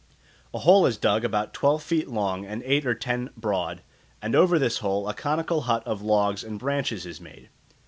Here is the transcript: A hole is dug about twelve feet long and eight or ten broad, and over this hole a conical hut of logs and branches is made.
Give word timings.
A 0.51 0.57
hole 0.57 0.87
is 0.87 0.97
dug 0.97 1.23
about 1.23 1.53
twelve 1.53 1.83
feet 1.83 2.07
long 2.07 2.43
and 2.43 2.63
eight 2.63 2.87
or 2.87 2.95
ten 2.95 3.29
broad, 3.37 3.83
and 4.19 4.33
over 4.35 4.57
this 4.57 4.79
hole 4.79 5.07
a 5.07 5.13
conical 5.13 5.61
hut 5.61 5.83
of 5.85 6.01
logs 6.01 6.43
and 6.43 6.57
branches 6.57 7.05
is 7.05 7.21
made. 7.21 7.49